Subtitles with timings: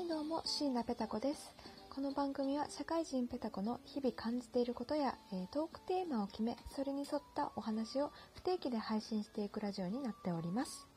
[0.00, 1.52] はいどうも椎名ペタ子です。
[1.90, 10.88] この番組は社会人ペタ子の日々感じていることや、えー、トークテーマを決めそれに沿ったお話を不定期で配信していくラジオになっております。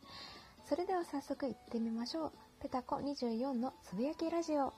[0.64, 2.32] それでは早速行ってみましょう。
[2.62, 4.74] ペタコ24のつぶやきラジオ。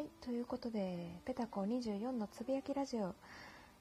[0.00, 0.96] はいということで
[1.26, 3.14] ペタコ24のつぶやきラジオ。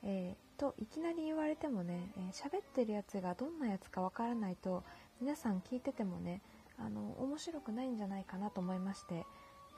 [0.03, 4.83] えー、といきなり言われてもね喋、えー、ってるやつがどんなやつかわからないと
[5.21, 6.41] 皆さん聞いててもね
[6.77, 9.25] あの面白くないんじゃないかなと思いまして、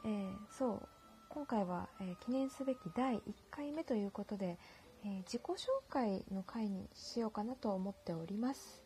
[0.04, 0.88] えー、そう
[1.30, 3.22] 今回は、え記念すべき第1
[3.52, 4.58] 回目ということで、
[5.06, 5.56] え自己紹
[5.90, 8.84] 介の回にしようかなと思っております。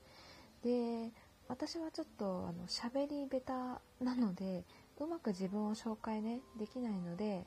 [0.62, 1.10] で
[1.48, 4.66] 私はちょっとあの喋り下手なので
[5.00, 7.46] うまく自分を紹介ねできないので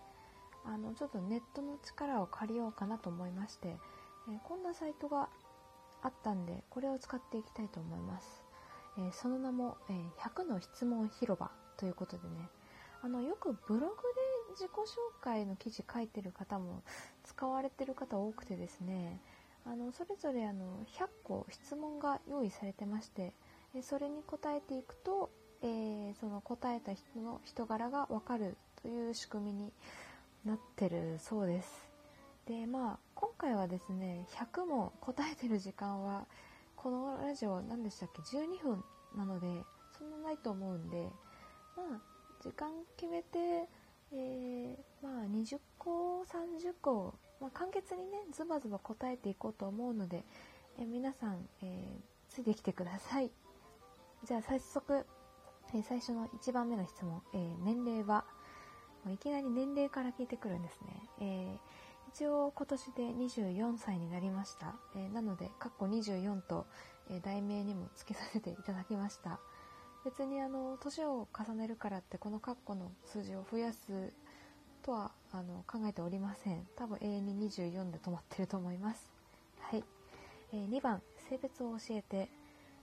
[0.64, 5.30] あのちょっとネットの力を借りようかなと思いまして、えこんなサイトが
[6.02, 8.44] あったんでこれを使っていきたいと思います。
[8.98, 12.50] えその名も、え100の質問広場ということでね。
[13.00, 13.90] あのよくブログで
[14.54, 16.82] 自己紹介の記事書いてる方も
[17.24, 19.20] 使われてる方多くてですね
[19.64, 23.32] あのそれぞれあの100個質問が用意されてまして
[23.82, 25.30] それに答えていくと、
[25.62, 29.72] えー、その答えた人の人柄がわかるという仕組みに
[30.44, 31.88] なってるそうです。
[32.46, 36.26] でまあ今回はですね100も答えてる時間は
[36.76, 38.84] このラジオ何でしたっけ？12分
[39.16, 39.46] なので
[39.98, 41.08] そんなないと思うんで
[41.76, 42.00] まあ
[42.42, 43.68] 時間決めて、
[44.12, 50.24] えー、まあ20個30個、まあ、簡潔にねズバズバ答えていこうと思うので、
[50.78, 53.30] えー、皆さん、えー、ついてきてください。
[54.24, 55.06] じゃあ早速、
[55.74, 58.24] え最初の1番目の質問、え年齢は？
[59.12, 61.58] いきなり年齢から聞いてくるんですね、えー
[62.08, 64.74] 一応今年で24歳になりました。
[64.96, 66.66] え、なので、カッコ24と、
[67.10, 69.38] え、題名にも付けさせていただきました。
[70.06, 74.10] 別にあの、年を重ねるからってこのカッコの数字を増やす
[74.82, 76.66] とはあの考えておりません。
[76.76, 79.10] 多分永遠に24で止まってると思います。
[79.60, 79.84] はい。
[80.52, 82.30] えー、2番、性別を教えて。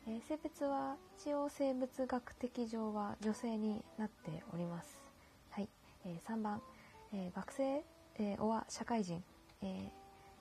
[0.08, 5.00] え性別は一応生物学的上は女性になっております。
[5.50, 5.70] はい。
[6.06, 6.62] え3番、
[7.12, 7.84] え学生
[8.18, 9.22] えー、おは社会人、
[9.62, 9.92] え、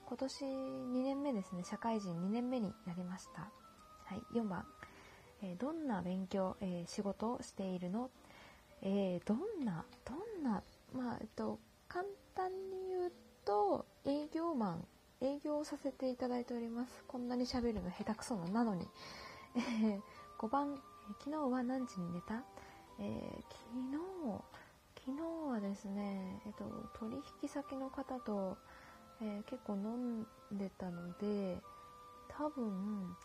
[0.05, 1.63] 今年2年目ですね。
[1.63, 3.49] 社会人2年目になりました、
[4.05, 4.65] はい、4番、
[5.41, 8.11] え、どんな勉強、え仕事をしているの、
[8.81, 12.05] えどんなどんなまあえっと簡
[12.35, 13.11] 単に言う
[13.43, 14.87] と営業マン。
[15.21, 17.03] 営業をさせていただいております。
[17.07, 18.87] こんなに喋るの下手くそななのに、
[19.57, 20.01] え
[20.37, 20.81] 5番、
[21.19, 22.43] 昨日は何時に寝た、
[22.99, 23.55] え昨
[23.91, 24.05] 日
[25.05, 25.21] 昨日
[25.51, 26.65] はですね、えっと、
[26.99, 28.57] 取引先の方と、
[29.21, 31.61] え、結構飲んでたので、
[32.27, 33.15] 多分、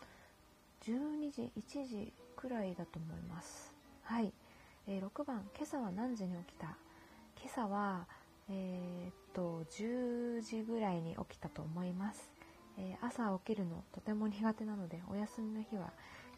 [0.83, 3.73] 12時、1時くらいだと思います。
[4.03, 4.31] はい。
[4.87, 6.77] えー、6番、今朝は何時に起きた？
[7.41, 8.07] 今朝は、
[8.47, 12.40] え、っと、10時ぐらいに起きたと思います。
[12.81, 15.91] えー、朝起きるのとても苦手なので、お休みの日は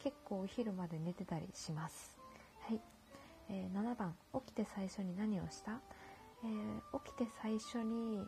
[0.04, 2.18] 結構お昼まで寝てたりします。
[2.68, 2.82] はい。
[3.50, 4.14] えー、7番。
[4.34, 5.80] 起きて最初に何をした、
[6.44, 8.28] えー、起きて最初に、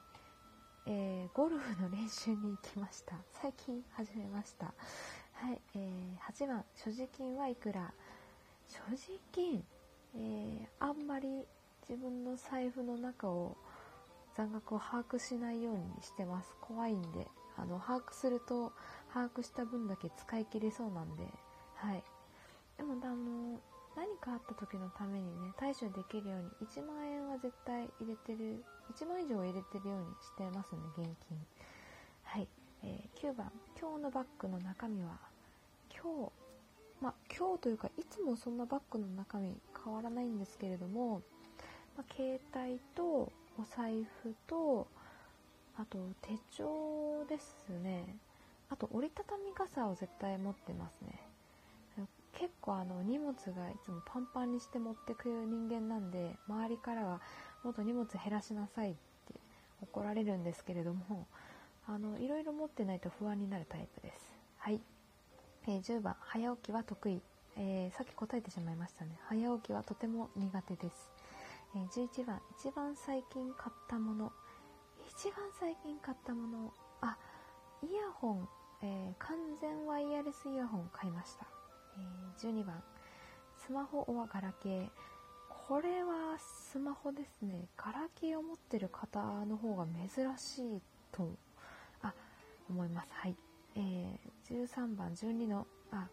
[0.88, 3.16] え、ゴルフの練習に行きました。
[3.42, 4.68] 最近始めました。
[5.34, 6.64] はい、え8番。
[6.76, 7.92] 所持金はいくら？
[8.70, 9.64] 所持金、
[10.16, 11.46] えあんまり
[11.82, 13.58] 自分の財布の中を
[14.38, 16.56] 残額を把握しないようにしてます。
[16.62, 17.28] 怖いんで。
[17.58, 18.74] あの把握すると
[19.14, 21.24] 把握した分だけ使い切れそうなんで
[21.76, 22.04] はい。
[22.78, 23.60] でもあの
[23.96, 31.38] 何かあった時のためにね対処できるように1万円は絶対入れてる1万以上入れてるようにしてますね現金。
[32.24, 32.48] はい、
[32.84, 33.52] えー、9番。
[33.80, 35.18] 今日のバッグの中身は
[35.94, 36.32] 今日
[37.02, 41.22] まあ今日というかいつもそんなバッグの中身変わらないんですけれども、
[41.98, 44.88] まあ、携帯とお財布と
[45.78, 48.16] あと手帳ですね。
[48.70, 51.20] あと折りたたみ傘を絶対持ってますね。
[52.38, 57.22] 結構あの荷物がいつもパンパンにして持ってくる人間なんで周りからは
[57.64, 59.00] もっと荷物減らしなさいって
[59.82, 61.26] 怒られるんですけれども
[61.88, 64.34] あのいろいろ持ってないと不安になるタイプです。
[64.58, 64.82] はい、
[65.68, 67.22] えー、10番早起きは得意、
[67.58, 69.12] えー、さっき答えてしまいましたね。
[69.30, 71.12] 早起きはとても苦手です、
[71.76, 74.32] えー、11番一番最近買ったもの。
[75.18, 77.18] 一番最近買ったものあ
[77.82, 78.50] イヤホン、
[78.82, 81.48] え完全ワイヤレスイヤホン買いました。
[81.98, 82.84] えー、12番。
[83.56, 84.90] スマホはガラケー。
[85.68, 87.70] これはスマホですね。
[87.78, 90.82] ガラケーを持ってる方の方が珍しい
[91.14, 91.30] と
[92.02, 92.14] あ
[92.70, 93.08] 思います。
[93.14, 93.36] はい、
[93.76, 95.14] えー、13番。
[95.14, 96.10] 12のあ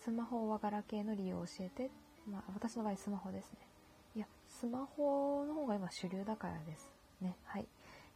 [0.00, 1.90] スマホはガラケーの利用を教えて、
[2.30, 3.58] まあ、私の場合スマホですね。
[4.14, 7.36] いやスマホの方が今主流だからですね。
[7.44, 7.66] はい、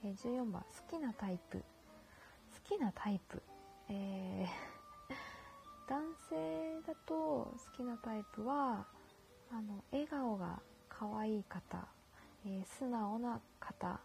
[0.04, 1.58] え、14番好きなタイプ。
[1.58, 1.64] 好
[2.76, 3.42] きなタイプ。
[3.88, 4.48] えー、
[5.88, 8.86] 男性だと好きなタイプは
[9.50, 11.86] あの笑顔が可愛い方、
[12.44, 14.00] えー、素直な方。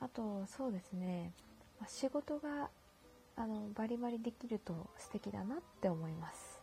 [0.00, 1.32] あとそうですね、
[1.80, 2.68] ま、仕事が
[3.36, 6.60] あのバリバリできると素敵だなって思います、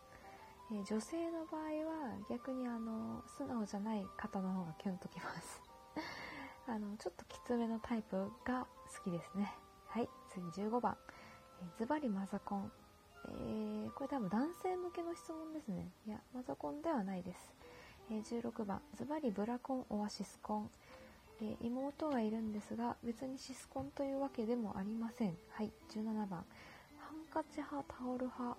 [0.72, 5.62] えー、女性の場合は逆にあの素直じゃない方の方がキュンときます。
[6.68, 8.16] あのちょっときつめのタイプ
[8.46, 9.54] が好きですね
[9.88, 10.96] はい次15番
[11.78, 12.72] ズバリマザコン
[13.30, 15.92] えー、これ多分男性向けの質問ですね。
[16.08, 17.54] いや、マザコンではないです。
[18.10, 20.70] えー、16番、ズバリブラコンオアシスコン。
[21.42, 25.38] えー、妹がいるんですが、別にシスコンというわけでもありません。
[25.52, 28.58] はい、17番、ハンカチ派、タオル派。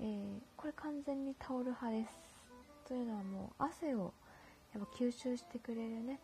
[0.00, 2.18] えーこれ完全にタオル派です。
[2.88, 4.12] というのはもう汗を
[4.74, 6.20] やっぱ吸収してくれるね、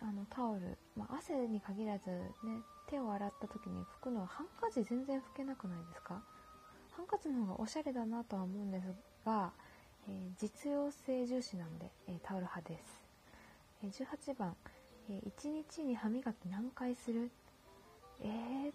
[0.00, 2.24] あのタオル、まあ、汗に限らずね、
[2.88, 6.22] 手を洗った時に拭くのはハンカチ全然拭けなくないですか？
[6.92, 8.84] ハンカチの方がおしゃれだなとは思うんです
[9.24, 9.52] が、
[10.08, 13.02] えー、実用性重視なんで、えー、タオル派です、
[13.82, 14.56] え18番、
[15.08, 17.30] え1日に歯磨き何回する？
[18.20, 18.72] えー、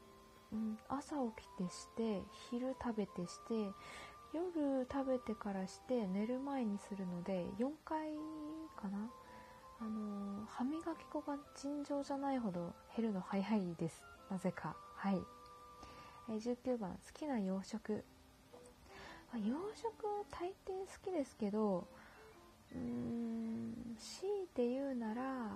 [0.53, 3.71] うん、朝起きてして昼食べてして
[4.33, 8.13] 夜食べてからして寝る前にするので4回
[8.75, 9.09] かな？
[9.79, 14.03] あの、歯磨き粉が尋常じゃないほど減るの早いです。
[14.29, 14.75] なぜか。
[14.95, 15.21] はい、
[16.29, 16.91] え19番。
[16.91, 18.03] 好きな洋食
[19.35, 19.93] 洋食
[20.31, 21.87] 大抵好きですけど
[22.73, 25.51] うーん強いて言うなら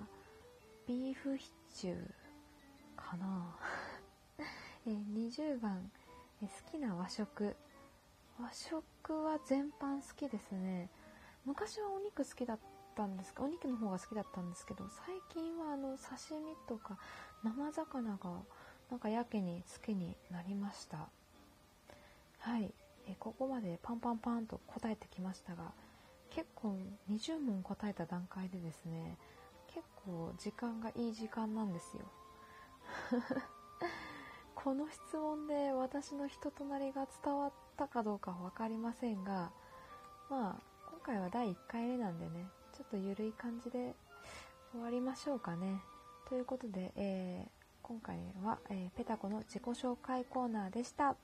[0.86, 1.96] ビーフシチュー
[2.96, 3.56] かな。
[4.86, 5.90] え20番。
[6.42, 7.56] え好きな和食。
[8.38, 10.90] 和食は全般好きですね。
[11.44, 13.42] 昔はお肉好きだったたんですか？
[13.44, 16.98] お肉の方が好きだったんですけど最近はあの刺身とか
[17.42, 18.30] 生魚が
[18.90, 21.08] なんかやけに好きになりました。
[22.38, 22.72] はい。
[23.06, 25.72] えここまでパンパンパンと答えてきましたが
[26.30, 26.76] 結構
[27.10, 29.18] 20問答えた段階でですね
[29.66, 32.04] 結構時間がいい時間なんですよ。
[34.54, 39.50] この質問で私の人となりが伝わったかどうかは分かりませんが
[40.30, 43.94] まあ今回は第1回目なんでねょっとゆるい感じで
[44.72, 45.80] 終わりましょうかね
[46.28, 47.48] ということで、えー、
[47.82, 51.14] 今回は、えー、ペタコの自己紹介コーナーでした。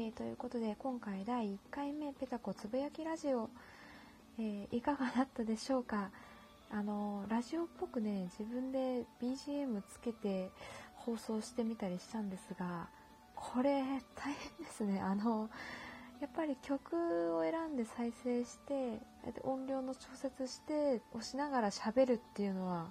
[0.00, 3.50] えー、ということで今回第1回目ペタコつぶやきラジオ、
[4.38, 6.10] えー、いかがだったでしょうか？
[6.70, 10.50] あのラジオっぽくね自分で BGM つけて
[10.94, 12.86] 放送してみたりしたんですが
[13.34, 13.82] これ
[14.14, 15.00] 大変ですね。
[15.00, 15.50] あの
[16.20, 19.00] やっぱり曲を選んで再生して
[19.42, 22.86] 音量の調節して押しながら喋るっていうのは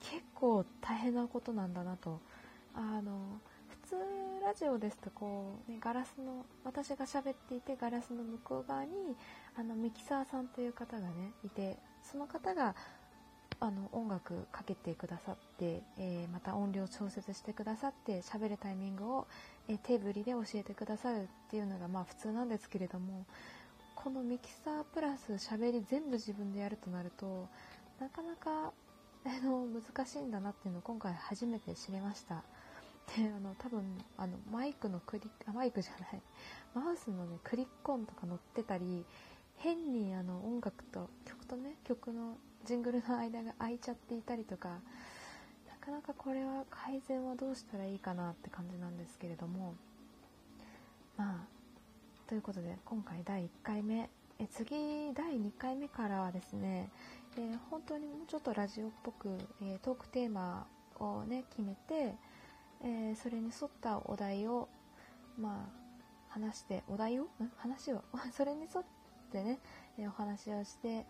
[0.00, 2.20] 結構大変なことなんだなと。
[2.74, 3.40] あの
[3.86, 3.94] 通
[4.44, 8.90] ラジオですとこう、ね、ガラスの私が喋っていてガラスの向こう側に
[9.56, 12.74] あのミキサーさんという方がねいてその方が
[13.60, 19.26] あの音楽かけてくださって、えー、また音量調節してくださって喋るタイミングを、
[19.68, 23.24] えー、手振りで教えてくださるっていうのがまあ普通なんですけれども
[23.94, 27.46] このミキサープラス喋り全部自分でやるとなると
[28.00, 28.72] なかなか
[29.24, 32.42] あの難しいんだなっていうのを今回初めて知りました。
[33.14, 36.22] であの多分あのマイクのクリあマイクじゃない。
[36.74, 39.04] マウスのねクリック音とか載ってたり
[39.56, 44.74] 変にあの音楽と曲とね曲のジングルの間が空いちゃっていたりとかな
[45.80, 49.74] かなかこれは改善はどうしたらいいかなって感じなんですけれども
[51.16, 51.56] まあ
[52.28, 54.10] ということで今回第1回目。
[54.38, 56.90] え次第2回目からはですね、
[57.38, 59.30] えー、本当にもうちょっとラジオっぽく、
[59.62, 60.66] えー、トークテーマ
[60.98, 62.14] をね決めて
[62.82, 64.68] えー、それに沿ったお題を、
[65.38, 65.86] まあ、
[66.28, 67.28] 話して、お題を？
[67.56, 68.02] 話を？
[68.32, 68.84] それに沿っ
[69.30, 69.58] てね、
[69.98, 71.06] え、お話をして、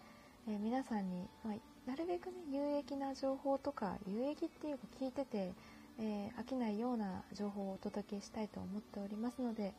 [0.49, 5.55] え、皆さんに、まあ、なるべくね、有益な情報とか、有益っていうか聞いてて、
[5.99, 9.73] え飽きないような情報をお届けしたいと思っておりますので、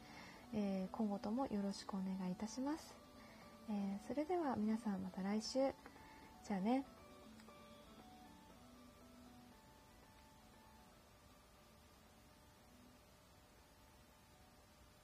[0.53, 2.96] え今後ともよろしくお願いいたします。
[3.70, 5.60] え、それでは皆さんまた来週。
[6.44, 6.97] じゃあね。